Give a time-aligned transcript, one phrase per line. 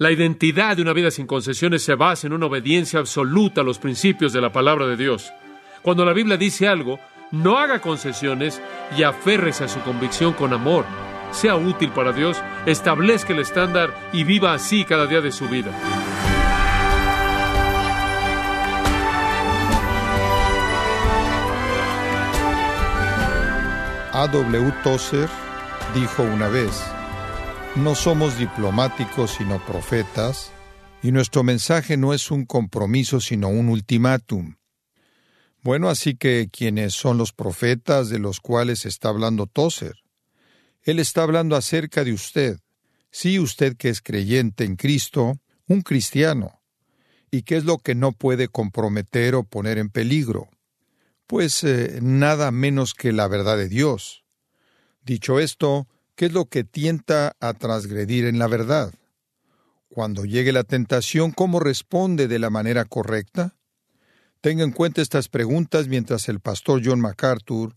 [0.00, 3.80] La identidad de una vida sin concesiones se basa en una obediencia absoluta a los
[3.80, 5.32] principios de la palabra de Dios.
[5.82, 7.00] Cuando la Biblia dice algo,
[7.32, 8.62] no haga concesiones
[8.96, 10.84] y aférrese a su convicción con amor.
[11.32, 15.72] Sea útil para Dios, establezca el estándar y viva así cada día de su vida.
[24.12, 24.72] A.W.
[24.84, 25.28] Tozer
[25.92, 26.84] dijo una vez,
[27.78, 30.50] no somos diplomáticos sino profetas,
[31.00, 34.56] y nuestro mensaje no es un compromiso sino un ultimátum.
[35.62, 39.94] Bueno, así que ¿quiénes son los profetas de los cuales está hablando Tozer?
[40.82, 42.58] Él está hablando acerca de usted.
[43.10, 46.60] Sí, usted que es creyente en Cristo, un cristiano.
[47.30, 50.48] ¿Y qué es lo que no puede comprometer o poner en peligro?
[51.26, 54.24] Pues eh, nada menos que la verdad de Dios.
[55.02, 55.86] Dicho esto,
[56.18, 58.92] ¿qué es lo que tienta a transgredir en la verdad?
[59.88, 63.54] Cuando llegue la tentación, ¿cómo responde de la manera correcta?
[64.40, 67.76] Tenga en cuenta estas preguntas mientras el pastor John MacArthur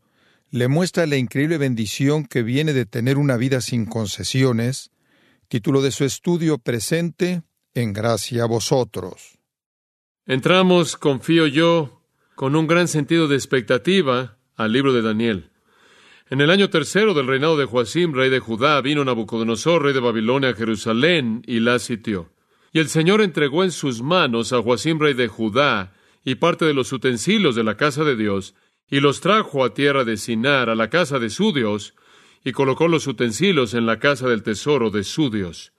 [0.50, 4.90] le muestra la increíble bendición que viene de tener una vida sin concesiones,
[5.48, 7.44] título de su estudio presente,
[7.76, 9.38] En gracia a vosotros.
[10.26, 12.02] Entramos, confío yo,
[12.34, 15.51] con un gran sentido de expectativa al libro de Daniel.
[16.32, 20.00] En el año tercero del reinado de Joacim, rey de Judá, vino Nabucodonosor, rey de
[20.00, 22.32] Babilonia, a Jerusalén y la sitió.
[22.72, 25.94] Y el Señor entregó en sus manos a Joacim, rey de Judá,
[26.24, 28.56] y parte de los utensilios de la casa de Dios,
[28.90, 31.96] y los trajo a tierra de Sinar, a la casa de su Dios,
[32.46, 35.74] y colocó los utensilios en la casa del tesoro de su Dios.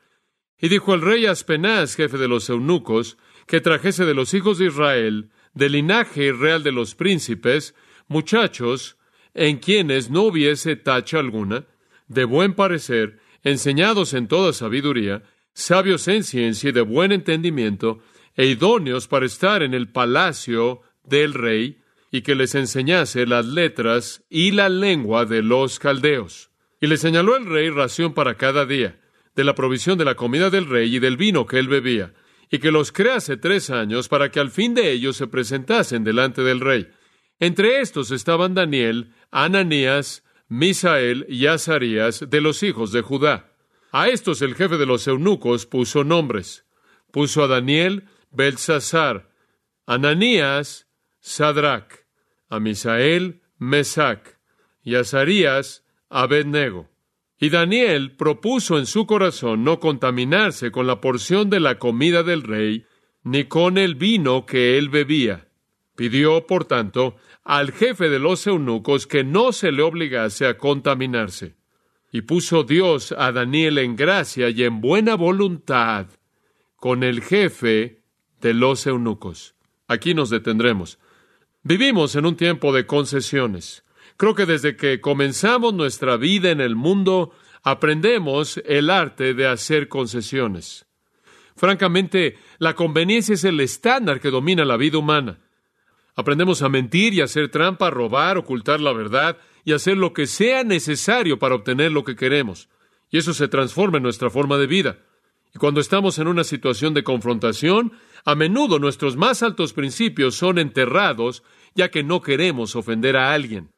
[0.61, 4.67] Y dijo el rey Aspenaz, jefe de los eunucos, que trajese de los hijos de
[4.67, 7.75] Israel, del linaje real de los príncipes,
[8.06, 8.98] muchachos,
[9.35, 11.65] en quienes no hubiese tacha alguna,
[12.09, 15.23] de buen parecer, enseñados en toda sabiduría,
[15.55, 18.01] sabios en ciencia y de buen entendimiento,
[18.37, 21.79] e idóneos para estar en el palacio del rey,
[22.11, 26.51] y que les enseñase las letras y la lengua de los caldeos.
[26.81, 29.01] Y le señaló el rey ración para cada día,
[29.35, 32.13] de la provisión de la comida del rey y del vino que él bebía,
[32.51, 36.42] y que los crease tres años para que al fin de ellos se presentasen delante
[36.42, 36.89] del rey.
[37.42, 43.53] Entre estos estaban Daniel, Ananías, Misael y Azarías de los hijos de Judá.
[43.91, 46.64] A estos el jefe de los eunucos puso nombres.
[47.11, 49.29] Puso a Daniel Belsasar,
[49.86, 50.86] Ananías,
[51.19, 52.07] Sadrach,
[52.48, 54.39] a Misael, Mesac,
[54.85, 56.91] y Azarías, Abednego.
[57.41, 62.45] Y Daniel propuso en su corazón no contaminarse con la porción de la comida del
[62.45, 62.86] rey,
[63.24, 65.48] ni con el vino que él bebía.
[65.95, 71.57] Pidió, por tanto, al jefe de los eunucos que no se le obligase a contaminarse.
[72.13, 76.07] Y puso Dios a Daniel en gracia y en buena voluntad
[76.77, 78.03] con el jefe
[78.41, 79.55] de los eunucos.
[79.89, 80.98] Aquí nos detendremos.
[81.63, 83.85] Vivimos en un tiempo de concesiones.
[84.17, 87.33] Creo que desde que comenzamos nuestra vida en el mundo,
[87.63, 90.86] aprendemos el arte de hacer concesiones.
[91.57, 95.39] Francamente, la conveniencia es el estándar que domina la vida humana.
[96.14, 100.27] Aprendemos a mentir y a hacer trampa, robar, ocultar la verdad y hacer lo que
[100.27, 102.68] sea necesario para obtener lo que queremos.
[103.11, 104.98] Y eso se transforma en nuestra forma de vida.
[105.55, 107.92] Y cuando estamos en una situación de confrontación,
[108.24, 111.42] a menudo nuestros más altos principios son enterrados
[111.74, 113.70] ya que no queremos ofender a alguien.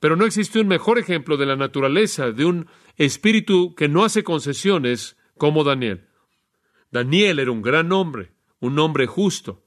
[0.00, 4.24] Pero no existe un mejor ejemplo de la naturaleza de un espíritu que no hace
[4.24, 6.06] concesiones como Daniel.
[6.90, 9.64] Daniel era un gran hombre, un hombre justo.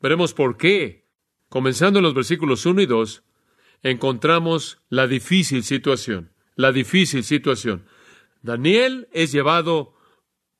[0.00, 1.03] Veremos por qué.
[1.54, 3.22] Comenzando en los versículos 1 y 2,
[3.84, 7.84] encontramos la difícil situación, la difícil situación.
[8.42, 9.94] Daniel es llevado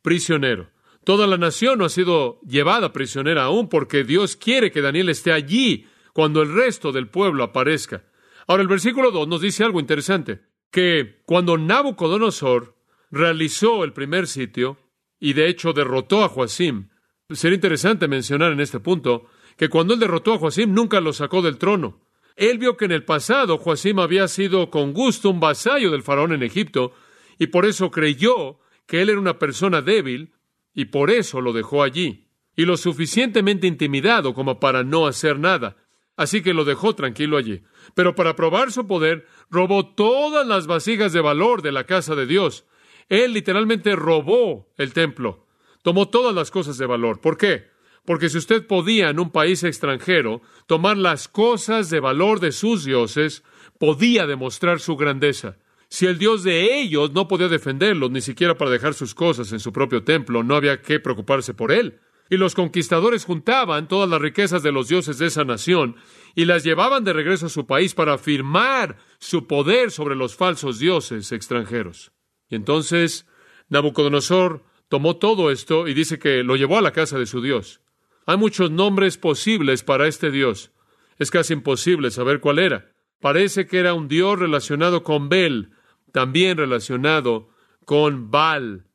[0.02, 0.70] prisionero.
[1.02, 5.32] Toda la nación no ha sido llevada prisionera aún porque Dios quiere que Daniel esté
[5.32, 8.04] allí cuando el resto del pueblo aparezca.
[8.46, 12.76] Ahora el versículo 2 nos dice algo interesante, que cuando Nabucodonosor
[13.10, 14.78] realizó el primer sitio
[15.18, 16.90] y de hecho derrotó a Joacim,
[17.30, 21.42] sería interesante mencionar en este punto que cuando él derrotó a Joacim nunca lo sacó
[21.42, 22.00] del trono.
[22.36, 26.32] Él vio que en el pasado Joacim había sido con gusto un vasallo del faraón
[26.32, 26.92] en Egipto
[27.38, 30.32] y por eso creyó que él era una persona débil
[30.74, 35.76] y por eso lo dejó allí, y lo suficientemente intimidado como para no hacer nada.
[36.16, 37.62] Así que lo dejó tranquilo allí.
[37.94, 42.26] Pero para probar su poder, robó todas las vasijas de valor de la casa de
[42.26, 42.66] Dios.
[43.08, 45.46] Él literalmente robó el templo.
[45.82, 47.20] Tomó todas las cosas de valor.
[47.20, 47.68] ¿Por qué?
[48.04, 52.84] Porque si usted podía en un país extranjero tomar las cosas de valor de sus
[52.84, 53.42] dioses,
[53.78, 55.56] podía demostrar su grandeza.
[55.88, 59.60] Si el Dios de ellos no podía defenderlos, ni siquiera para dejar sus cosas en
[59.60, 62.00] su propio templo, no había que preocuparse por él.
[62.28, 65.96] Y los conquistadores juntaban todas las riquezas de los dioses de esa nación
[66.34, 70.78] y las llevaban de regreso a su país para afirmar su poder sobre los falsos
[70.78, 72.12] dioses extranjeros.
[72.48, 73.26] Y entonces
[73.68, 77.83] Nabucodonosor tomó todo esto y dice que lo llevó a la casa de su Dios.
[78.26, 80.72] Hay muchos nombres posibles para este Dios.
[81.18, 82.92] Es casi imposible saber cuál era.
[83.20, 85.70] Parece que era un Dios relacionado con Bel,
[86.12, 87.48] también relacionado
[87.84, 88.86] con Baal.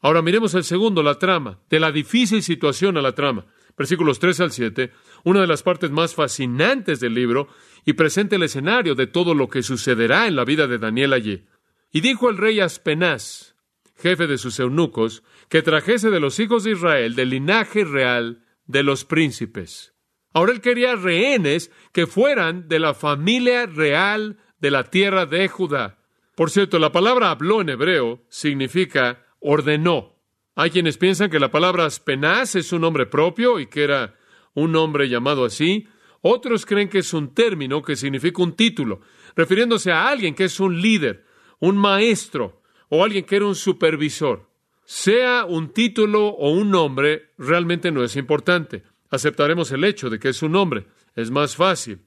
[0.00, 3.46] Ahora miremos el segundo, la trama, de la difícil situación a la trama.
[3.76, 4.92] Versículos 3 al 7,
[5.24, 7.48] una de las partes más fascinantes del libro
[7.84, 11.44] y presenta el escenario de todo lo que sucederá en la vida de Daniel allí.
[11.90, 13.56] Y dijo el rey Aspenaz,
[13.96, 18.82] jefe de sus eunucos, que trajese de los hijos de Israel del linaje real de
[18.82, 19.94] los príncipes.
[20.32, 25.98] Ahora él quería rehenes que fueran de la familia real de la tierra de Judá.
[26.34, 30.16] Por cierto, la palabra habló en hebreo significa ordenó.
[30.56, 34.16] Hay quienes piensan que la palabra aspenaz es un nombre propio y que era
[34.54, 35.86] un nombre llamado así.
[36.22, 39.00] Otros creen que es un término que significa un título,
[39.36, 41.24] refiriéndose a alguien que es un líder,
[41.60, 44.48] un maestro o alguien que era un supervisor.
[44.84, 48.82] Sea un título o un nombre, realmente no es importante.
[49.10, 50.86] Aceptaremos el hecho de que es un nombre.
[51.14, 52.00] Es más fácil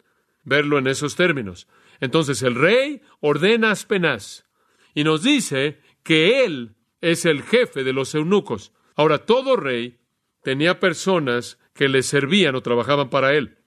[0.44, 1.68] verlo en esos términos.
[2.00, 4.46] Entonces el rey ordena Aspenaz
[4.94, 8.72] y nos dice que él es el jefe de los eunucos.
[8.96, 10.00] Ahora, todo rey
[10.42, 13.60] tenía personas que le servían o trabajaban para él.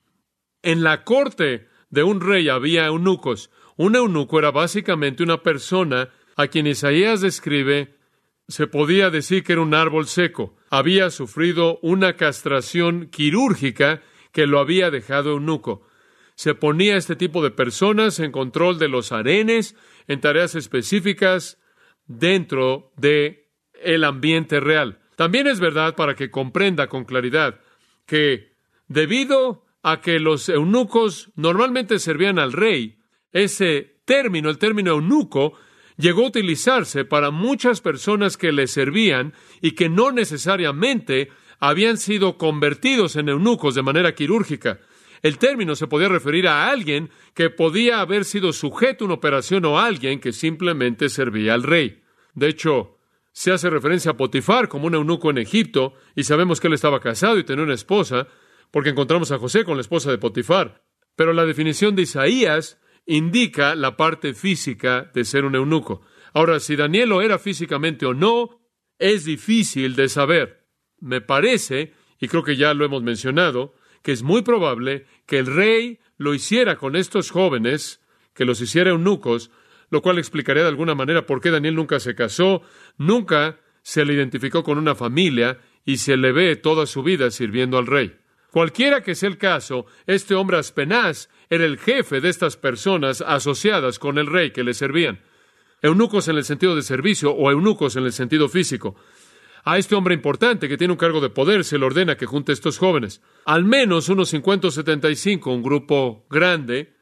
[0.63, 3.51] En la corte de un rey había eunucos.
[3.77, 7.95] Un eunuco era básicamente una persona a quien Isaías describe,
[8.51, 10.57] se podía decir que era un árbol seco.
[10.71, 14.03] Había sufrido una castración quirúrgica
[14.33, 15.87] que lo había dejado eunuco.
[16.35, 19.77] Se ponía este tipo de personas en control de los arenes,
[20.09, 21.59] en tareas específicas,
[22.07, 24.99] dentro de el ambiente real.
[25.15, 27.61] También es verdad para que comprenda con claridad
[28.05, 28.57] que
[28.89, 32.99] debido a que los eunucos normalmente servían al rey,
[33.31, 35.55] ese término, el término eunuco,
[36.01, 42.39] llegó a utilizarse para muchas personas que le servían y que no necesariamente habían sido
[42.39, 44.81] convertidos en eunucos de manera quirúrgica.
[45.23, 49.65] El término se podía referir a alguien que podía haber sido sujeto a una operación
[49.67, 52.03] o alguien que simplemente servía al rey.
[52.35, 52.97] De hecho,
[53.33, 57.01] se hace referencia a Potifar como un eunuco en Egipto, y sabemos que él estaba
[57.01, 58.29] casado y tenía una esposa,
[58.71, 60.83] porque encontramos a José con la esposa de Potifar.
[61.17, 62.81] Pero la definición de Isaías
[63.11, 66.03] indica la parte física de ser un eunuco.
[66.33, 68.61] Ahora, si Daniel lo era físicamente o no,
[69.01, 70.69] es difícil de saber.
[71.01, 75.47] Me parece, y creo que ya lo hemos mencionado, que es muy probable que el
[75.47, 78.01] rey lo hiciera con estos jóvenes,
[78.33, 79.51] que los hiciera eunucos,
[79.91, 82.63] lo cual explicaría de alguna manera por qué Daniel nunca se casó,
[82.97, 87.77] nunca se le identificó con una familia y se le ve toda su vida sirviendo
[87.77, 88.20] al rey.
[88.51, 93.99] Cualquiera que sea el caso, este hombre Aspenaz era el jefe de estas personas asociadas
[93.99, 95.21] con el rey que le servían.
[95.83, 98.97] Eunucos en el sentido de servicio o eunucos en el sentido físico.
[99.65, 102.53] A este hombre importante que tiene un cargo de poder se le ordena que junte
[102.53, 103.23] a estos jóvenes.
[103.45, 106.95] Al menos unos 50 o 75, un grupo grande,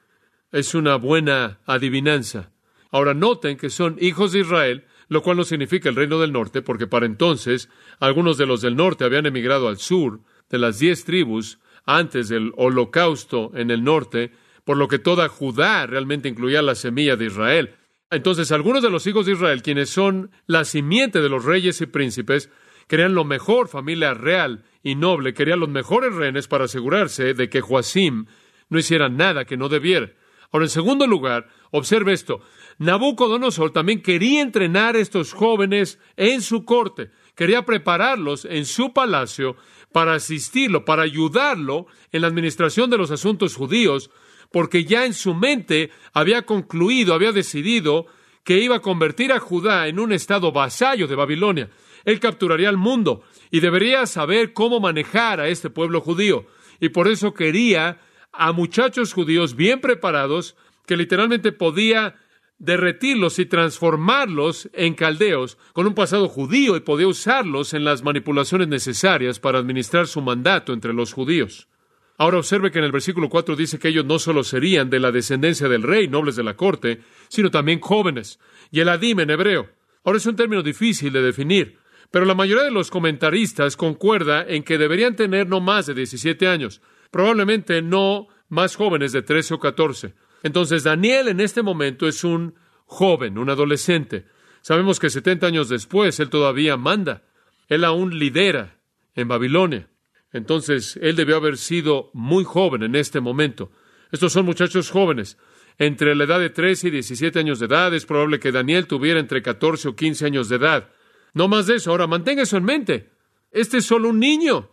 [0.52, 2.52] es una buena adivinanza.
[2.90, 6.62] Ahora noten que son hijos de Israel, lo cual no significa el reino del norte,
[6.62, 7.68] porque para entonces
[8.00, 12.52] algunos de los del norte habían emigrado al sur, de las diez tribus, antes del
[12.56, 14.32] holocausto en el norte,
[14.64, 17.74] por lo que toda Judá realmente incluía la semilla de Israel.
[18.10, 21.86] Entonces algunos de los hijos de Israel, quienes son la simiente de los reyes y
[21.86, 22.50] príncipes,
[22.86, 27.60] querían lo mejor, familia real y noble, querían los mejores rehenes para asegurarse de que
[27.60, 28.26] Joacim
[28.68, 30.12] no hiciera nada que no debiera.
[30.50, 32.40] Ahora, en segundo lugar, observe esto.
[32.78, 39.54] Nabucodonosor también quería entrenar a estos jóvenes en su corte, quería prepararlos en su palacio
[39.92, 44.10] para asistirlo, para ayudarlo en la administración de los asuntos judíos,
[44.50, 48.06] porque ya en su mente había concluido, había decidido
[48.42, 51.70] que iba a convertir a Judá en un estado vasallo de Babilonia.
[52.04, 56.44] Él capturaría al mundo y debería saber cómo manejar a este pueblo judío.
[56.80, 58.00] Y por eso quería
[58.32, 62.16] a muchachos judíos bien preparados que literalmente podía
[62.58, 68.68] derretirlos y transformarlos en caldeos con un pasado judío y podía usarlos en las manipulaciones
[68.68, 71.68] necesarias para administrar su mandato entre los judíos.
[72.16, 75.12] Ahora observe que en el versículo 4 dice que ellos no solo serían de la
[75.12, 78.40] descendencia del rey, nobles de la corte, sino también jóvenes.
[78.72, 79.68] Y el adim en hebreo.
[80.02, 81.78] Ahora es un término difícil de definir,
[82.10, 86.48] pero la mayoría de los comentaristas concuerda en que deberían tener no más de 17
[86.48, 86.80] años,
[87.12, 90.14] probablemente no más jóvenes de 13 o 14.
[90.42, 92.54] Entonces Daniel en este momento es un
[92.86, 94.26] joven, un adolescente.
[94.62, 97.22] Sabemos que 70 años después él todavía manda.
[97.68, 98.80] Él aún lidera
[99.14, 99.88] en Babilonia.
[100.32, 103.70] Entonces, él debió haber sido muy joven en este momento.
[104.12, 105.38] Estos son muchachos jóvenes.
[105.78, 109.20] Entre la edad de 13 y 17 años de edad, es probable que Daniel tuviera
[109.20, 110.90] entre 14 o 15 años de edad.
[111.34, 111.90] No más de eso.
[111.90, 113.10] Ahora, mantenga eso en mente.
[113.50, 114.70] Este es solo un niño.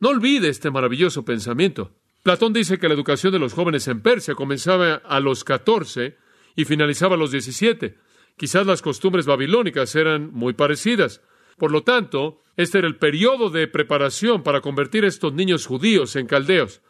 [0.00, 1.96] No olvide este maravilloso pensamiento.
[2.24, 6.16] Platón dice que la educación de los jóvenes en Persia comenzaba a los 14
[6.56, 7.98] y finalizaba a los 17.
[8.38, 11.20] Quizás las costumbres babilónicas eran muy parecidas.
[11.58, 16.26] Por lo tanto, este era el periodo de preparación para convertir estos niños judíos en
[16.26, 16.80] caldeos.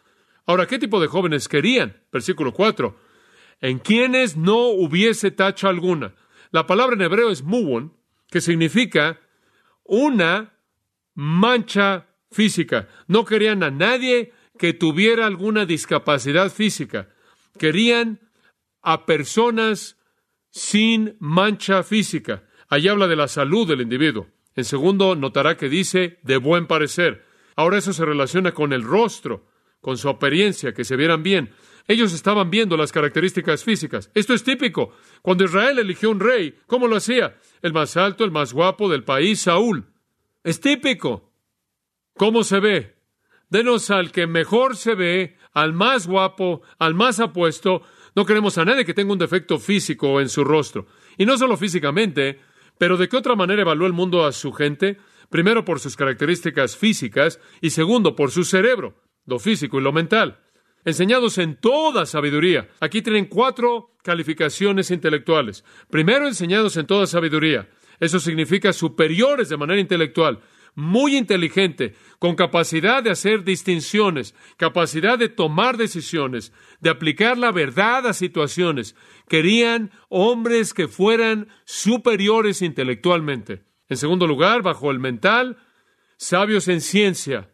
[0.46, 2.00] Ahora, ¿qué tipo de jóvenes querían?
[2.12, 2.96] Versículo 4.
[3.60, 6.14] En quienes no hubiese tacha alguna.
[6.52, 7.92] La palabra en hebreo es muwon,
[8.30, 9.18] que significa
[9.82, 10.54] una
[11.12, 12.88] mancha física.
[13.08, 17.08] No querían a nadie que tuviera alguna discapacidad física.
[17.58, 18.20] Querían
[18.82, 19.96] a personas
[20.50, 22.44] sin mancha física.
[22.68, 24.28] Allí habla de la salud del individuo.
[24.54, 27.24] En segundo, notará que dice de buen parecer.
[27.56, 29.46] Ahora eso se relaciona con el rostro,
[29.80, 31.52] con su apariencia, que se vieran bien.
[31.86, 34.10] Ellos estaban viendo las características físicas.
[34.14, 34.94] Esto es típico.
[35.22, 37.36] Cuando Israel eligió un rey, ¿cómo lo hacía?
[37.60, 39.86] El más alto, el más guapo del país, Saúl.
[40.42, 41.32] Es típico.
[42.16, 42.93] ¿Cómo se ve?
[43.54, 47.82] Denos al que mejor se ve, al más guapo, al más apuesto.
[48.16, 50.88] No queremos a nadie que tenga un defecto físico en su rostro.
[51.18, 52.40] Y no solo físicamente,
[52.78, 54.98] pero ¿de qué otra manera evalúa el mundo a su gente?
[55.30, 60.40] Primero por sus características físicas y segundo por su cerebro, lo físico y lo mental.
[60.84, 62.70] Enseñados en toda sabiduría.
[62.80, 65.64] Aquí tienen cuatro calificaciones intelectuales.
[65.90, 67.68] Primero, enseñados en toda sabiduría.
[68.00, 70.40] Eso significa superiores de manera intelectual
[70.74, 78.06] muy inteligente, con capacidad de hacer distinciones, capacidad de tomar decisiones, de aplicar la verdad
[78.06, 78.96] a situaciones.
[79.28, 83.62] Querían hombres que fueran superiores intelectualmente.
[83.88, 85.58] En segundo lugar, bajo el mental,
[86.16, 87.50] sabios en ciencia.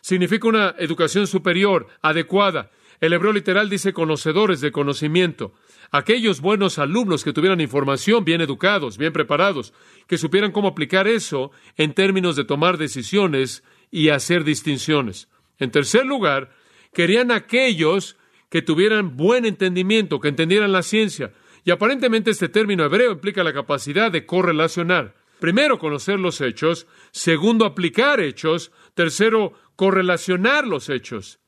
[0.00, 2.70] Significa una educación superior, adecuada.
[3.00, 5.54] El hebreo literal dice conocedores de conocimiento
[5.94, 9.72] aquellos buenos alumnos que tuvieran información, bien educados, bien preparados,
[10.08, 15.28] que supieran cómo aplicar eso en términos de tomar decisiones y hacer distinciones.
[15.56, 16.50] En tercer lugar,
[16.92, 18.16] querían aquellos
[18.50, 21.32] que tuvieran buen entendimiento, que entendieran la ciencia.
[21.64, 25.14] Y aparentemente este término hebreo implica la capacidad de correlacionar.
[25.38, 26.88] Primero, conocer los hechos.
[27.12, 28.72] Segundo, aplicar hechos.
[28.94, 31.38] Tercero, correlacionar los hechos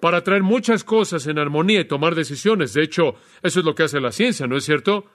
[0.00, 2.74] para traer muchas cosas en armonía y tomar decisiones.
[2.74, 5.06] De hecho, eso es lo que hace la ciencia, ¿no es cierto?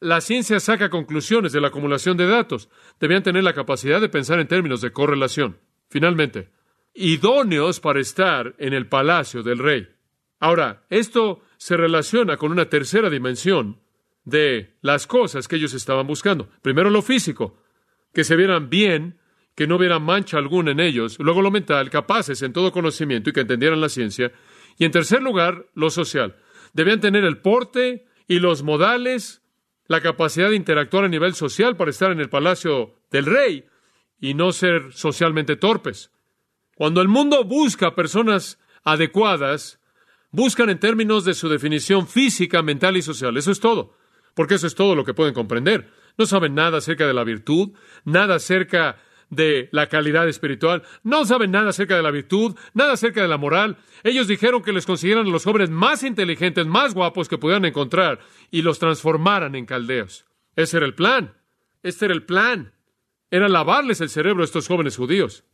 [0.00, 2.68] La ciencia saca conclusiones de la acumulación de datos.
[3.00, 5.58] Debían tener la capacidad de pensar en términos de correlación.
[5.88, 6.50] Finalmente,
[6.94, 9.88] idóneos para estar en el palacio del rey.
[10.40, 13.80] Ahora, esto se relaciona con una tercera dimensión
[14.24, 16.48] de las cosas que ellos estaban buscando.
[16.60, 17.62] Primero lo físico,
[18.12, 19.18] que se vieran bien
[19.54, 23.32] que no hubiera mancha alguna en ellos, luego lo mental, capaces en todo conocimiento y
[23.32, 24.32] que entendieran la ciencia,
[24.78, 26.36] y en tercer lugar, lo social.
[26.72, 29.42] Debían tener el porte y los modales,
[29.86, 33.66] la capacidad de interactuar a nivel social para estar en el palacio del rey
[34.20, 36.10] y no ser socialmente torpes.
[36.74, 39.80] Cuando el mundo busca personas adecuadas,
[40.30, 43.36] buscan en términos de su definición física, mental y social.
[43.36, 43.96] Eso es todo,
[44.34, 45.90] porque eso es todo lo que pueden comprender.
[46.18, 47.70] No saben nada acerca de la virtud,
[48.04, 48.96] nada acerca
[49.30, 53.38] de la calidad espiritual, no saben nada acerca de la virtud, nada acerca de la
[53.38, 53.78] moral.
[54.02, 58.20] Ellos dijeron que les consiguieran a los jóvenes más inteligentes, más guapos que pudieran encontrar
[58.50, 60.26] y los transformaran en caldeos.
[60.56, 61.34] Ese era el plan.
[61.82, 62.72] Este era el plan.
[63.30, 65.44] Era lavarles el cerebro a estos jóvenes judíos.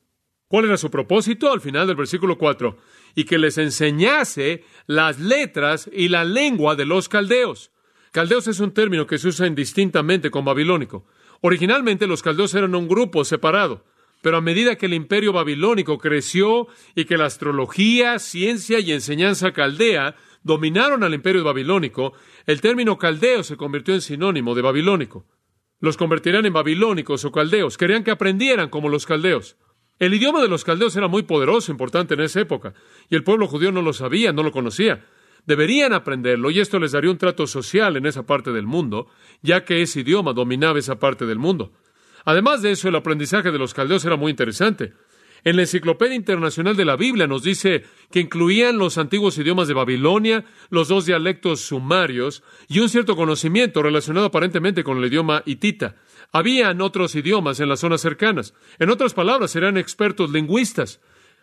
[0.49, 1.53] ¿Cuál era su propósito?
[1.53, 2.77] Al final del versículo 4.
[3.15, 7.71] Y que les enseñase las letras y la lengua de los caldeos.
[8.11, 11.07] Caldeos es un término que se usa indistintamente con babilónico.
[11.41, 13.85] Originalmente los caldeos eran un grupo separado,
[14.23, 19.53] pero a medida que el imperio babilónico creció y que la astrología, ciencia y enseñanza
[19.53, 22.13] caldea dominaron al imperio babilónico,
[22.47, 25.27] el término caldeo se convirtió en sinónimo de babilónico.
[25.81, 27.79] Los convertirían en babilónicos o caldeos.
[27.79, 29.57] Querían que aprendieran como los caldeos.
[29.99, 32.75] El idioma de los caldeos era muy poderoso, importante en esa época,
[33.09, 35.07] y el pueblo judío no lo sabía, no lo conocía.
[35.47, 39.09] Deberían aprenderlo y esto les daría un trato social en esa parte del mundo,
[39.43, 41.73] ya que ese idioma dominaba esa parte del mundo.
[42.25, 44.93] Además de eso, el aprendizaje de los caldeos era muy interesante.
[45.43, 49.75] En la Enciclopedia Internacional de la Biblia nos dice que incluían los antiguos idiomas de
[49.75, 55.97] Babilonia, los dos dialectos sumarios y un cierto conocimiento relacionado aparentemente con el idioma hitita.
[56.33, 58.55] Habían otros idiomas en las zonas cercanas.
[58.79, 61.01] En otras palabras, eran expertos lingüistas.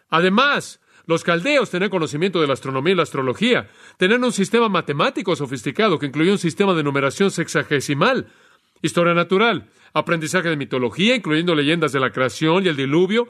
[0.10, 3.70] Además, Los caldeos tenían conocimiento de la astronomía y la astrología.
[3.96, 8.28] Tenían un sistema matemático sofisticado que incluía un sistema de numeración sexagesimal,
[8.82, 13.30] historia natural, aprendizaje de mitología, incluyendo leyendas de la creación y el diluvio.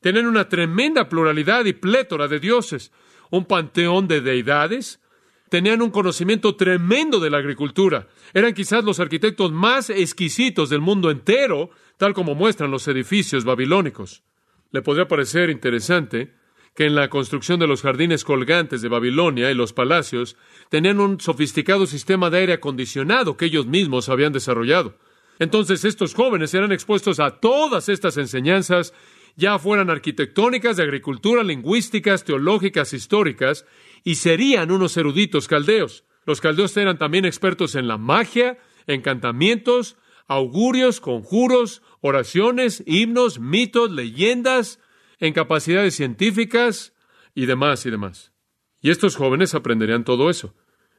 [0.00, 2.92] Tenían una tremenda pluralidad y plétora de dioses,
[3.30, 5.00] un panteón de deidades.
[5.48, 8.06] Tenían un conocimiento tremendo de la agricultura.
[8.34, 14.22] Eran quizás los arquitectos más exquisitos del mundo entero, tal como muestran los edificios babilónicos.
[14.70, 16.35] Le podría parecer interesante
[16.76, 20.36] que en la construcción de los jardines colgantes de Babilonia y los palacios
[20.68, 24.94] tenían un sofisticado sistema de aire acondicionado que ellos mismos habían desarrollado.
[25.38, 28.92] Entonces estos jóvenes eran expuestos a todas estas enseñanzas,
[29.36, 33.64] ya fueran arquitectónicas, de agricultura, lingüísticas, teológicas, históricas,
[34.04, 36.04] y serían unos eruditos caldeos.
[36.26, 44.80] Los caldeos eran también expertos en la magia, encantamientos, augurios, conjuros, oraciones, himnos, mitos, leyendas,
[45.18, 46.94] en capacidades científicas
[47.34, 48.32] y demás y demás.
[48.80, 50.54] Y estos jóvenes aprenderían todo eso.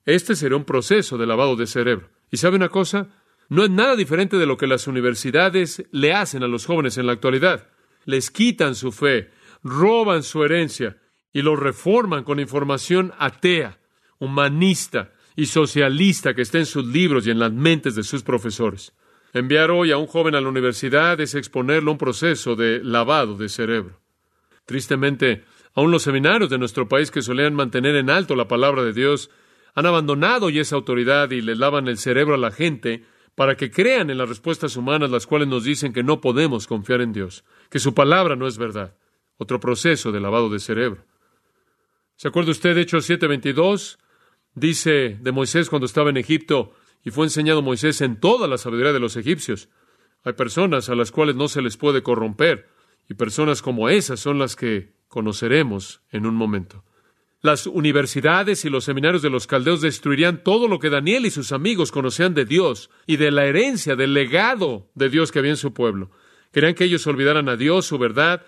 [0.06, 2.10] Este sería un proceso de lavado de cerebro.
[2.32, 3.10] ¿Y sabe una cosa?
[3.50, 7.06] No es nada diferente de lo que las universidades le hacen a los jóvenes en
[7.06, 7.70] la actualidad.
[8.06, 9.32] Les quitan su fe,
[9.64, 10.98] roban su herencia
[11.32, 13.80] y los reforman con información atea,
[14.20, 18.94] humanista y socialista que está en sus libros y en las mentes de sus profesores.
[19.34, 23.38] Enviar hoy a un joven a la universidad es exponerlo a un proceso de lavado
[23.38, 24.00] de cerebro.
[24.68, 28.92] Tristemente, aún los seminarios de nuestro país que solían mantener en alto la palabra de
[28.92, 29.32] Dios
[29.74, 33.72] han abandonado ya esa autoridad y le lavan el cerebro a la gente para que
[33.72, 37.46] crean en las respuestas humanas las cuales nos dicen que no podemos confiar en Dios,
[37.70, 38.94] que su palabra no es verdad.
[39.38, 41.06] Otro proceso de lavado de cerebro.
[42.18, 44.00] ¿Se acuerda usted de Hechos 7:22?
[44.54, 46.74] Dice de Moisés cuando estaba en Egipto
[47.06, 49.70] y fue enseñado Moisés en toda la sabiduría de los egipcios.
[50.26, 52.68] Hay personas a las cuales no se les puede corromper
[53.10, 56.84] y personas como esas son las que conoceremos en un momento.
[57.42, 61.52] Las universidades y los seminarios de los caldeos destruirían todo lo que Daniel y sus
[61.52, 65.58] amigos conocían de Dios y de la herencia, del legado de Dios que había en
[65.58, 66.10] su pueblo.
[66.52, 68.46] Querían que ellos olvidaran a Dios, su verdad.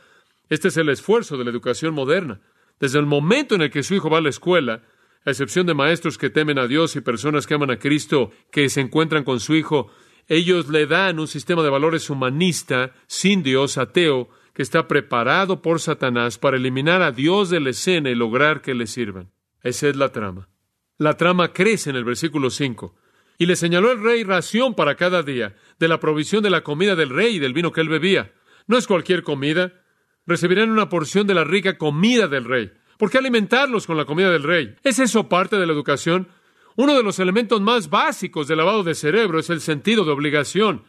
[0.49, 2.41] Este es el esfuerzo de la educación moderna.
[2.79, 4.81] Desde el momento en el que su hijo va a la escuela,
[5.23, 8.69] a excepción de maestros que temen a Dios y personas que aman a Cristo, que
[8.69, 9.91] se encuentran con su hijo,
[10.27, 15.79] ellos le dan un sistema de valores humanista, sin Dios, ateo, que está preparado por
[15.79, 19.31] Satanás para eliminar a Dios de la escena y lograr que le sirvan.
[19.63, 20.49] Esa es la trama.
[20.97, 22.93] La trama crece en el versículo 5.
[23.37, 26.97] Y le señaló el rey ración para cada día, de la provisión de la comida
[26.97, 28.33] del rey y del vino que él bebía.
[28.67, 29.81] No es cualquier comida.
[30.27, 32.73] Recibirán una porción de la rica comida del rey.
[32.97, 34.75] ¿Por qué alimentarlos con la comida del rey?
[34.83, 36.27] ¿Es eso parte de la educación?
[36.75, 40.83] Uno de los elementos más básicos del lavado de cerebro es el sentido de obligación.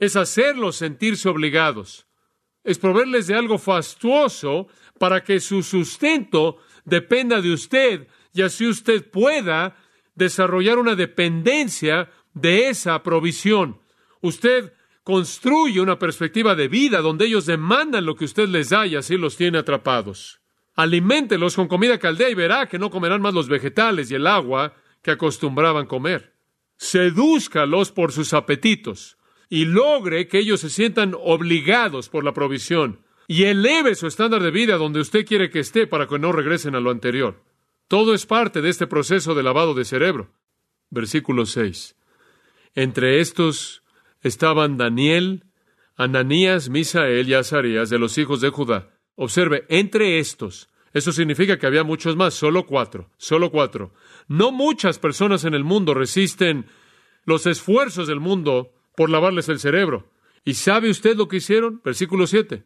[0.00, 2.05] Es hacerlos sentirse obligados
[2.66, 4.66] es proveerles de algo fastuoso
[4.98, 9.76] para que su sustento dependa de usted y así usted pueda
[10.14, 13.80] desarrollar una dependencia de esa provisión.
[14.20, 14.72] Usted
[15.04, 19.16] construye una perspectiva de vida donde ellos demandan lo que usted les da y así
[19.16, 20.40] los tiene atrapados.
[20.74, 24.74] Aliméntelos con comida caldea y verá que no comerán más los vegetales y el agua
[25.02, 26.34] que acostumbraban comer.
[26.76, 29.15] Sedúzcalos por sus apetitos
[29.48, 34.50] y logre que ellos se sientan obligados por la provisión y eleve su estándar de
[34.50, 37.42] vida donde usted quiere que esté para que no regresen a lo anterior.
[37.88, 40.30] Todo es parte de este proceso de lavado de cerebro.
[40.90, 41.96] Versículo 6.
[42.74, 43.82] Entre estos
[44.22, 45.44] estaban Daniel,
[45.96, 48.90] Ananías, Misael y Azarías de los hijos de Judá.
[49.14, 50.68] Observe, entre estos.
[50.92, 53.92] Eso significa que había muchos más, solo cuatro, solo cuatro.
[54.28, 56.66] No muchas personas en el mundo resisten
[57.24, 60.10] los esfuerzos del mundo por lavarles el cerebro.
[60.44, 61.80] ¿Y sabe usted lo que hicieron?
[61.84, 62.64] Versículo 7.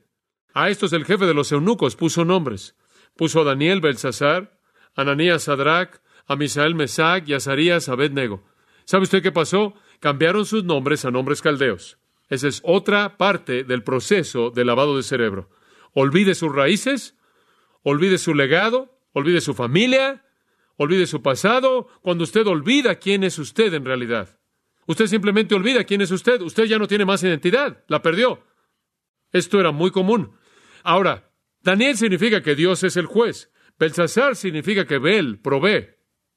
[0.55, 2.77] A estos el jefe de los eunucos puso nombres.
[3.17, 4.59] Puso a Daniel Belsasar,
[4.95, 8.45] Ananías Sadrach, a Misael Mesac y a Azarías Abednego.
[8.85, 9.75] ¿Sabe usted qué pasó?
[9.99, 11.99] Cambiaron sus nombres a nombres caldeos.
[12.29, 15.51] Esa es otra parte del proceso de lavado de cerebro.
[15.93, 17.17] Olvide sus raíces,
[17.83, 20.25] olvide su legado, olvide su familia,
[20.77, 24.40] olvide su pasado, cuando usted olvida quién es usted en realidad.
[24.91, 26.41] Usted simplemente olvida quién es usted.
[26.41, 27.85] Usted ya no tiene más identidad.
[27.87, 28.43] La perdió.
[29.31, 30.33] Esto era muy común.
[30.83, 31.31] Ahora,
[31.63, 33.53] Daniel significa que Dios es el juez.
[33.79, 35.91] Belsasar significa que Bel provee.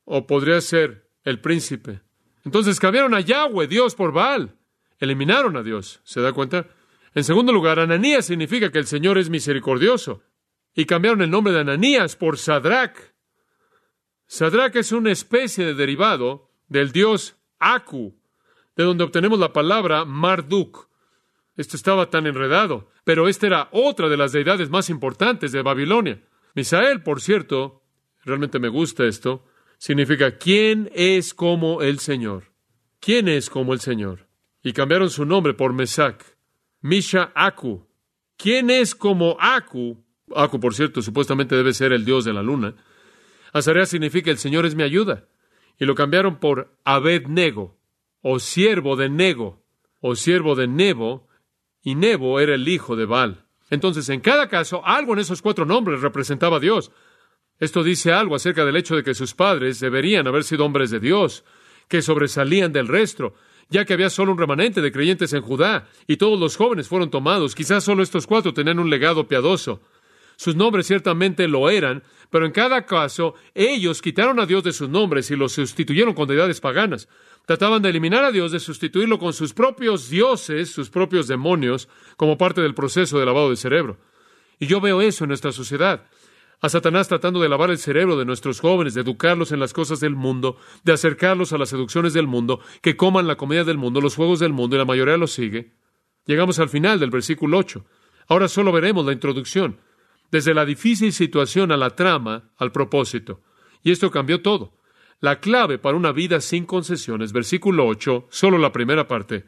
[0.05, 2.01] O podría ser el príncipe.
[2.45, 4.55] Entonces cambiaron a Yahweh, Dios, por Baal.
[4.99, 6.01] Eliminaron a Dios.
[6.03, 6.67] ¿Se da cuenta?
[7.15, 10.21] En segundo lugar, Ananías significa que el Señor es misericordioso.
[10.75, 13.15] Y cambiaron el nombre de Ananías por Sadrach.
[14.27, 18.21] Sadrach es una especie de derivado del dios Aku,
[18.75, 20.89] de donde obtenemos la palabra Marduk.
[21.55, 26.21] Esto estaba tan enredado, pero esta era otra de las deidades más importantes de Babilonia.
[26.55, 27.83] Misael, por cierto,
[28.23, 29.45] realmente me gusta esto,
[29.77, 32.53] significa ¿quién es como el Señor?
[32.99, 34.27] ¿Quién es como el Señor?
[34.63, 36.37] Y cambiaron su nombre por Mesac.
[36.81, 37.87] Misha Aku.
[38.37, 40.03] ¿Quién es como Aku?
[40.35, 42.75] Aku, por cierto, supuestamente debe ser el dios de la luna.
[43.51, 45.27] Azarea significa el Señor es mi ayuda.
[45.77, 47.77] Y lo cambiaron por Abednego,
[48.23, 49.61] o siervo de Nego,
[49.99, 51.27] o siervo de Nebo,
[51.83, 53.45] y Nebo era el hijo de Baal.
[53.69, 56.91] Entonces, en cada caso, algo en esos cuatro nombres representaba a Dios.
[57.59, 61.01] Esto dice algo acerca del hecho de que sus padres deberían haber sido hombres de
[61.01, 61.43] Dios,
[61.89, 63.35] que sobresalían del resto,
[63.69, 67.09] ya que había solo un remanente de creyentes en Judá, y todos los jóvenes fueron
[67.09, 67.55] tomados.
[67.55, 69.81] Quizás solo estos cuatro tenían un legado piadoso.
[70.35, 74.89] Sus nombres ciertamente lo eran, pero en cada caso ellos quitaron a Dios de sus
[74.89, 77.07] nombres y los sustituyeron con deidades paganas.
[77.45, 82.37] Trataban de eliminar a Dios, de sustituirlo con sus propios dioses, sus propios demonios, como
[82.37, 83.97] parte del proceso de lavado de cerebro.
[84.59, 86.05] Y yo veo eso en nuestra sociedad.
[86.61, 89.99] A Satanás tratando de lavar el cerebro de nuestros jóvenes, de educarlos en las cosas
[89.99, 93.99] del mundo, de acercarlos a las seducciones del mundo, que coman la comida del mundo,
[93.99, 95.73] los juegos del mundo, y la mayoría los sigue.
[96.25, 97.83] Llegamos al final del versículo 8.
[98.29, 99.81] Ahora solo veremos la introducción,
[100.31, 103.41] desde la difícil situación a la trama, al propósito.
[103.83, 104.77] Y esto cambió todo.
[105.23, 109.45] La clave para una vida sin concesiones, versículo 8, solo la primera parte.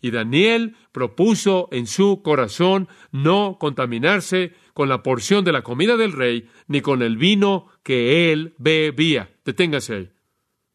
[0.00, 6.12] Y Daniel propuso en su corazón no contaminarse con la porción de la comida del
[6.12, 9.34] rey, ni con el vino que él bebía.
[9.44, 10.10] Deténgase ahí.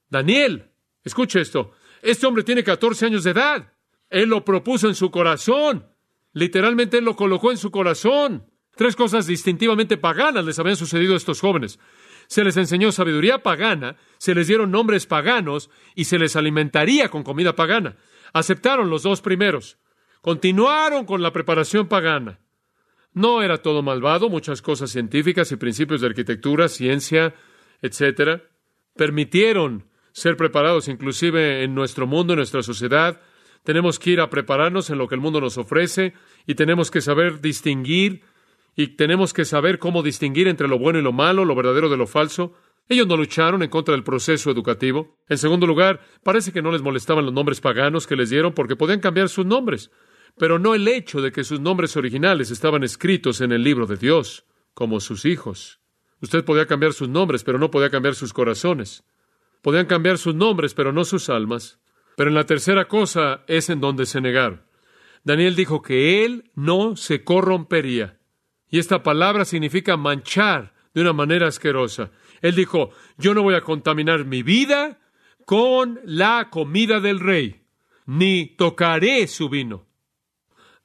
[0.09, 0.65] Daniel,
[1.05, 1.71] escuche esto.
[2.01, 3.71] Este hombre tiene 14 años de edad.
[4.09, 5.85] Él lo propuso en su corazón.
[6.33, 8.51] Literalmente él lo colocó en su corazón.
[8.75, 11.79] Tres cosas distintivamente paganas les habían sucedido a estos jóvenes
[12.31, 17.23] se les enseñó sabiduría pagana, se les dieron nombres paganos y se les alimentaría con
[17.23, 17.97] comida pagana.
[18.31, 19.77] Aceptaron los dos primeros.
[20.21, 22.39] Continuaron con la preparación pagana.
[23.11, 27.35] No era todo malvado, muchas cosas científicas y principios de arquitectura, ciencia,
[27.81, 28.43] etcétera,
[28.95, 33.19] permitieron ser preparados inclusive en nuestro mundo, en nuestra sociedad.
[33.65, 36.13] Tenemos que ir a prepararnos en lo que el mundo nos ofrece
[36.47, 38.23] y tenemos que saber distinguir
[38.75, 41.97] y tenemos que saber cómo distinguir entre lo bueno y lo malo, lo verdadero de
[41.97, 42.53] lo falso.
[42.87, 45.17] Ellos no lucharon en contra del proceso educativo.
[45.29, 48.75] En segundo lugar, parece que no les molestaban los nombres paganos que les dieron porque
[48.75, 49.91] podían cambiar sus nombres,
[50.37, 53.97] pero no el hecho de que sus nombres originales estaban escritos en el libro de
[53.97, 55.79] Dios, como sus hijos.
[56.21, 59.03] Usted podía cambiar sus nombres, pero no podía cambiar sus corazones.
[59.61, 61.79] Podían cambiar sus nombres, pero no sus almas.
[62.15, 64.63] Pero en la tercera cosa es en donde se negaron.
[65.23, 68.20] Daniel dijo que él no se corrompería.
[68.71, 72.09] Y esta palabra significa manchar de una manera asquerosa.
[72.41, 74.99] Él dijo, yo no voy a contaminar mi vida
[75.45, 77.63] con la comida del rey,
[78.05, 79.85] ni tocaré su vino.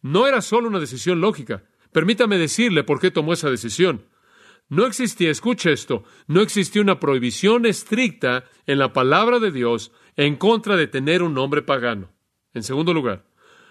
[0.02, 1.64] No era solo una decisión lógica.
[1.92, 4.06] Permítame decirle por qué tomó esa decisión.
[4.68, 10.36] No existía, escuche esto, no existía una prohibición estricta en la palabra de Dios en
[10.36, 12.10] contra de tener un nombre pagano.
[12.52, 13.24] En segundo lugar,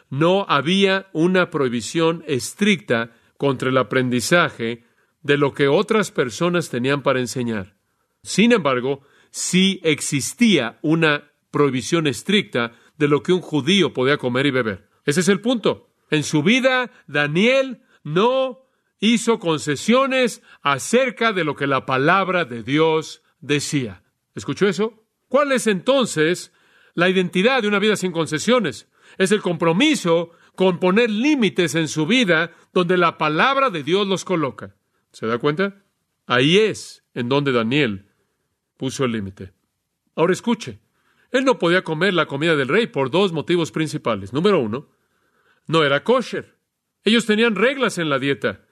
[0.10, 4.84] no había una prohibición estricta contra el aprendizaje
[5.22, 7.76] de lo que otras personas tenían para enseñar.
[8.22, 14.52] Sin embargo, sí existía una prohibición estricta de lo que un judío podía comer y
[14.52, 14.90] beber.
[15.06, 15.90] Ese es el punto.
[16.10, 18.66] En su vida, Daniel no
[19.00, 24.04] hizo concesiones acerca de lo que la palabra de Dios decía.
[24.34, 25.06] ¿Escuchó eso?
[25.28, 26.52] ¿Cuál es entonces
[26.94, 28.90] la identidad de una vida sin concesiones?
[29.18, 34.26] Es el compromiso con poner límites en su vida donde la palabra de Dios los
[34.26, 34.76] coloca.
[35.12, 35.84] ¿Se da cuenta?
[36.26, 38.12] Ahí es en donde Daniel
[38.78, 39.54] puso el límite.
[40.16, 40.80] Ahora escuche,
[41.32, 44.34] él no podía comer la comida del rey por dos motivos principales.
[44.34, 44.90] Número uno,
[45.68, 46.56] no era kosher.
[47.04, 48.66] Ellos tenían reglas en la dieta.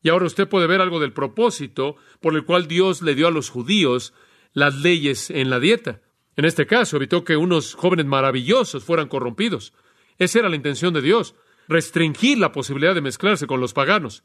[0.00, 3.32] Y ahora usted puede ver algo del propósito por el cual Dios le dio a
[3.32, 4.14] los judíos
[4.52, 6.00] las leyes en la dieta.
[6.36, 9.74] En este caso, evitó que unos jóvenes maravillosos fueran corrompidos.
[10.18, 11.34] Esa era la intención de Dios,
[11.68, 14.24] restringir la posibilidad de mezclarse con los paganos.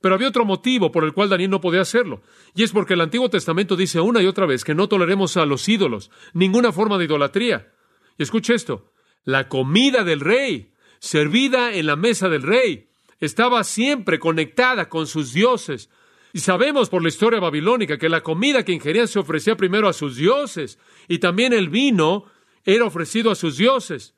[0.00, 2.22] Pero había otro motivo por el cual Daniel no podía hacerlo,
[2.54, 5.46] y es porque el Antiguo Testamento dice una y otra vez que no toleremos a
[5.46, 7.72] los ídolos, ninguna forma de idolatría.
[8.18, 8.92] Y escuche esto,
[9.24, 15.34] la comida del rey, servida en la mesa del rey, estaba siempre conectada con sus
[15.34, 15.90] dioses.
[16.32, 19.92] Y sabemos por la historia babilónica que la comida que ingerían se ofrecía primero a
[19.92, 22.24] sus dioses, y también el vino
[22.64, 24.14] era ofrecido a sus dioses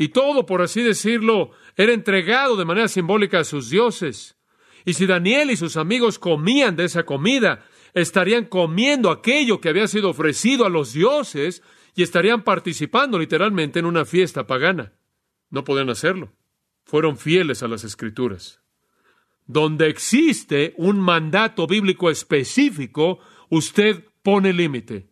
[0.00, 4.34] y todo, por así decirlo, era entregado de manera simbólica a sus dioses.
[4.86, 9.86] Y si Daniel y sus amigos comían de esa comida, estarían comiendo aquello que había
[9.88, 11.62] sido ofrecido a los dioses
[11.94, 14.94] y estarían participando literalmente en una fiesta pagana.
[15.50, 16.32] No podían hacerlo.
[16.86, 18.62] Fueron fieles a las escrituras.
[19.46, 23.18] Donde existe un mandato bíblico específico,
[23.50, 25.10] usted pone límite.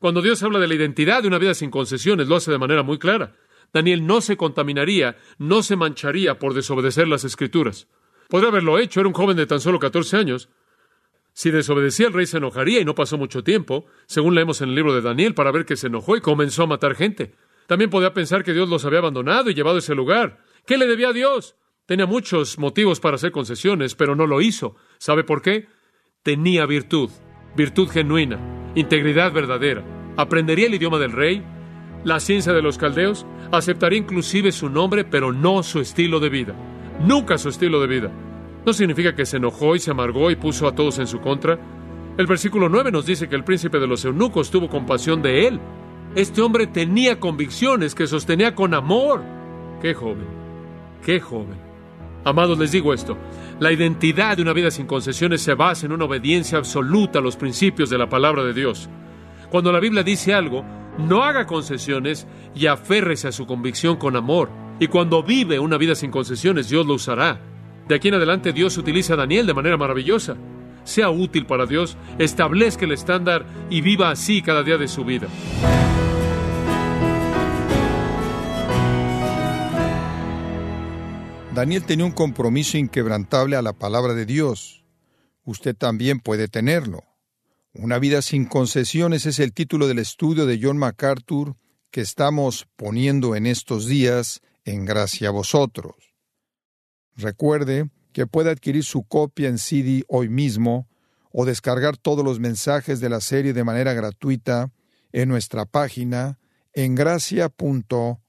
[0.00, 2.82] Cuando Dios habla de la identidad de una vida sin concesiones, lo hace de manera
[2.82, 3.36] muy clara.
[3.72, 7.88] Daniel no se contaminaría, no se mancharía por desobedecer las escrituras.
[8.28, 10.48] Podría haberlo hecho, era un joven de tan solo 14 años.
[11.32, 14.74] Si desobedecía, el rey se enojaría y no pasó mucho tiempo, según leemos en el
[14.74, 17.34] libro de Daniel, para ver que se enojó y comenzó a matar gente.
[17.66, 20.42] También podía pensar que Dios los había abandonado y llevado a ese lugar.
[20.66, 21.56] ¿Qué le debía a Dios?
[21.84, 24.76] Tenía muchos motivos para hacer concesiones, pero no lo hizo.
[24.98, 25.68] ¿Sabe por qué?
[26.22, 27.10] Tenía virtud,
[27.56, 29.84] virtud genuina, integridad verdadera.
[30.16, 31.44] Aprendería el idioma del rey,
[32.06, 36.54] la ciencia de los caldeos, aceptaría inclusive su nombre, pero no su estilo de vida.
[37.04, 38.12] Nunca su estilo de vida.
[38.64, 41.58] No significa que se enojó y se amargó y puso a todos en su contra.
[42.16, 45.60] El versículo 9 nos dice que el príncipe de los eunucos tuvo compasión de él.
[46.14, 49.24] Este hombre tenía convicciones que sostenía con amor.
[49.82, 50.28] Qué joven,
[51.04, 51.58] qué joven.
[52.24, 53.18] Amados, les digo esto,
[53.58, 57.36] la identidad de una vida sin concesiones se basa en una obediencia absoluta a los
[57.36, 58.88] principios de la palabra de Dios.
[59.50, 60.64] Cuando la Biblia dice algo,
[60.98, 64.50] no haga concesiones y aférrese a su convicción con amor.
[64.78, 67.40] Y cuando vive una vida sin concesiones, Dios lo usará.
[67.88, 70.36] De aquí en adelante Dios utiliza a Daniel de manera maravillosa.
[70.84, 75.28] Sea útil para Dios, establezca el estándar y viva así cada día de su vida.
[81.54, 84.84] Daniel tenía un compromiso inquebrantable a la palabra de Dios.
[85.44, 87.02] Usted también puede tenerlo.
[87.78, 91.56] Una vida sin concesiones es el título del estudio de John MacArthur
[91.90, 95.94] que estamos poniendo en estos días en gracia a vosotros.
[97.14, 100.88] Recuerde que puede adquirir su copia en CD hoy mismo
[101.30, 104.72] o descargar todos los mensajes de la serie de manera gratuita
[105.12, 106.38] en nuestra página
[106.72, 108.20] en gracia.org.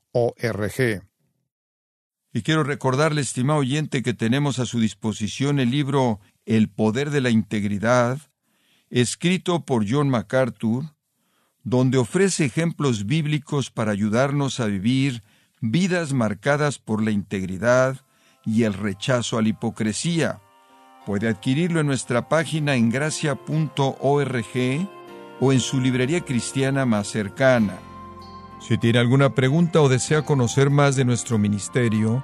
[2.34, 7.22] Y quiero recordarle, estimado oyente, que tenemos a su disposición el libro El poder de
[7.22, 8.20] la integridad,
[8.90, 10.86] escrito por John MacArthur,
[11.64, 15.24] donde ofrece ejemplos bíblicos para ayudarnos a vivir
[15.60, 17.98] vidas marcadas por la integridad
[18.46, 20.40] y el rechazo a la hipocresía.
[21.06, 24.48] Puede adquirirlo en nuestra página en gracia.org
[25.40, 27.78] o en su librería cristiana más cercana.
[28.60, 32.24] Si tiene alguna pregunta o desea conocer más de nuestro ministerio,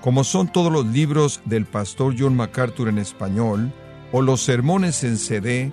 [0.00, 3.72] como son todos los libros del pastor John MacArthur en español
[4.12, 5.72] o los sermones en CD,